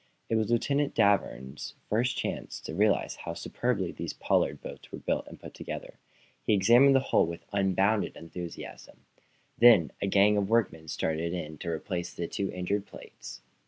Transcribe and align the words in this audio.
It 0.29 0.35
was 0.35 0.49
Lieutenant 0.49 0.95
Danvers's 0.95 1.75
first 1.87 2.17
chance 2.17 2.59
to 2.61 2.73
realize 2.73 3.17
how 3.17 3.35
superbly 3.35 3.91
these 3.91 4.13
Pollard 4.13 4.59
boats 4.59 4.91
were 4.91 4.97
built 4.97 5.27
and 5.27 5.39
put 5.39 5.53
together. 5.53 5.99
He 6.41 6.53
examined 6.55 6.95
the 6.95 6.99
hull 7.01 7.27
with 7.27 7.45
unbounded 7.53 8.17
enthusiasm. 8.17 9.05
Then 9.59 9.91
a 10.01 10.07
gang 10.07 10.37
of 10.37 10.49
workmen 10.49 10.87
started 10.87 11.33
in 11.33 11.59
to 11.59 11.69
replace 11.69 12.15
the 12.15 12.27
two 12.27 12.49
injured 12.51 12.87
plates. 12.87 13.41